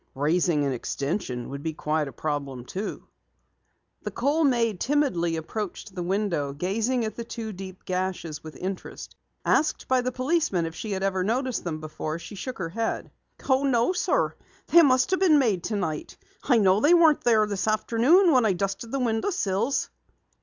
"Raising 0.15 0.65
an 0.65 0.73
extension 0.73 1.49
would 1.49 1.61
be 1.61 1.73
quite 1.73 2.07
a 2.07 2.11
problem, 2.11 2.65
too." 2.65 3.07
The 4.01 4.09
Kohl 4.09 4.43
maid 4.43 4.79
timidly 4.79 5.35
approached 5.35 5.93
the 5.93 6.01
window, 6.01 6.53
gazing 6.53 7.05
at 7.05 7.15
the 7.15 7.23
two 7.23 7.53
deep 7.53 7.85
gashes 7.85 8.43
with 8.43 8.55
interest. 8.55 9.15
Asked 9.45 9.87
by 9.87 10.01
the 10.01 10.11
policeman 10.11 10.65
if 10.65 10.73
she 10.73 10.95
ever 10.95 11.19
had 11.19 11.27
noticed 11.27 11.63
them 11.63 11.79
before, 11.81 12.17
she 12.17 12.33
shook 12.33 12.57
her 12.57 12.69
head. 12.69 13.11
"Oh, 13.47 13.63
no, 13.63 13.93
sir. 13.93 14.33
They 14.69 14.81
must 14.81 15.11
have 15.11 15.19
been 15.19 15.37
made 15.37 15.63
tonight. 15.63 16.17
I 16.41 16.57
know 16.57 16.79
they 16.81 16.95
weren't 16.95 17.21
there 17.21 17.45
this 17.45 17.67
afternoon 17.67 18.31
when 18.33 18.43
I 18.43 18.53
dusted 18.53 18.91
the 18.91 18.97
window 18.97 19.29
sills." 19.29 19.91